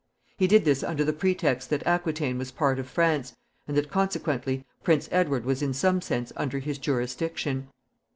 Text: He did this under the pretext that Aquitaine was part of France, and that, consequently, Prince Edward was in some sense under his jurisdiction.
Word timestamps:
He 0.35 0.47
did 0.47 0.65
this 0.65 0.81
under 0.81 1.03
the 1.03 1.13
pretext 1.13 1.69
that 1.69 1.85
Aquitaine 1.85 2.39
was 2.39 2.49
part 2.49 2.79
of 2.79 2.89
France, 2.89 3.35
and 3.67 3.77
that, 3.77 3.91
consequently, 3.91 4.65
Prince 4.81 5.07
Edward 5.11 5.45
was 5.45 5.61
in 5.61 5.75
some 5.75 6.01
sense 6.01 6.33
under 6.35 6.57
his 6.57 6.79
jurisdiction. 6.79 7.67